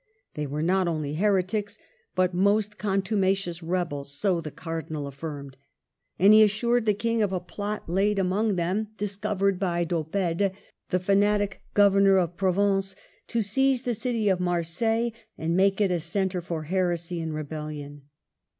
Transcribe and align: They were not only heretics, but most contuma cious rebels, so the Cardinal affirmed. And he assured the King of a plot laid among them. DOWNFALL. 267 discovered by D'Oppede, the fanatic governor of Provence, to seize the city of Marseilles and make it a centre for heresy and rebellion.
They 0.33 0.47
were 0.47 0.63
not 0.63 0.87
only 0.87 1.13
heretics, 1.13 1.77
but 2.15 2.33
most 2.33 2.79
contuma 2.79 3.37
cious 3.37 3.61
rebels, 3.61 4.11
so 4.11 4.41
the 4.41 4.49
Cardinal 4.49 5.05
affirmed. 5.05 5.57
And 6.17 6.33
he 6.33 6.41
assured 6.41 6.87
the 6.87 6.95
King 6.95 7.21
of 7.21 7.31
a 7.31 7.39
plot 7.39 7.87
laid 7.87 8.17
among 8.17 8.55
them. 8.55 8.87
DOWNFALL. 8.97 8.97
267 8.97 8.97
discovered 8.97 9.59
by 9.59 9.83
D'Oppede, 9.83 10.51
the 10.89 10.99
fanatic 10.99 11.61
governor 11.75 12.17
of 12.17 12.35
Provence, 12.35 12.95
to 13.27 13.43
seize 13.43 13.83
the 13.83 13.93
city 13.93 14.27
of 14.27 14.39
Marseilles 14.39 15.11
and 15.37 15.55
make 15.55 15.79
it 15.79 15.91
a 15.91 15.99
centre 15.99 16.41
for 16.41 16.63
heresy 16.63 17.21
and 17.21 17.35
rebellion. 17.35 18.05